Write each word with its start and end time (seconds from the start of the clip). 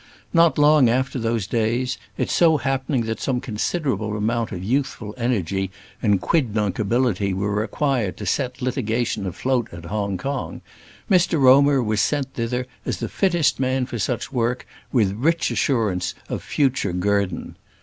Not 0.33 0.57
long 0.57 0.89
after 0.89 1.19
those 1.19 1.45
days, 1.45 1.99
it 2.17 2.31
so 2.31 2.57
happening 2.57 3.01
that 3.03 3.21
some 3.21 3.39
considerable 3.39 4.17
amount 4.17 4.51
of 4.51 4.63
youthful 4.63 5.13
energy 5.15 5.69
and 6.01 6.19
quidnunc 6.19 6.79
ability 6.79 7.35
were 7.35 7.53
required 7.53 8.17
to 8.17 8.25
set 8.25 8.63
litigation 8.63 9.27
afloat 9.27 9.67
at 9.71 9.85
Hong 9.85 10.17
Kong, 10.17 10.61
Mr 11.07 11.39
Romer 11.39 11.83
was 11.83 12.01
sent 12.01 12.33
thither 12.33 12.65
as 12.83 12.97
the 12.97 13.09
fittest 13.09 13.59
man 13.59 13.85
for 13.85 13.99
such 13.99 14.33
work, 14.33 14.65
with 14.91 15.11
rich 15.11 15.51
assurance 15.51 16.15
of 16.29 16.41
future 16.41 16.93
guerdon. 16.93 17.55